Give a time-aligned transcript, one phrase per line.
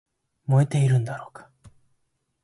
[0.47, 1.51] 燃えているんだろうか